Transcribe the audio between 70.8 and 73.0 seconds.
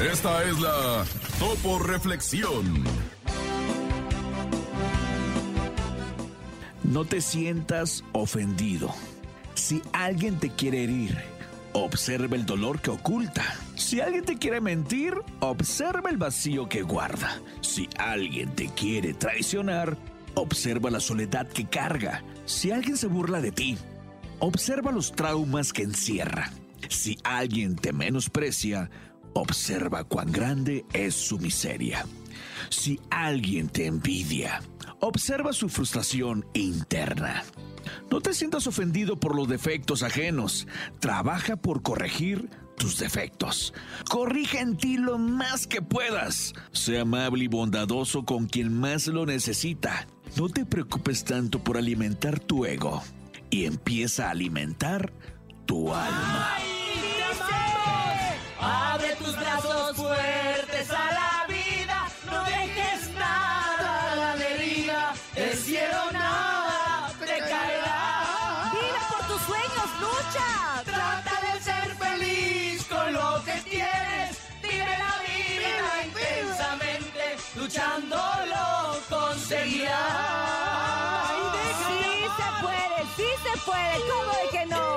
Trata de ser feliz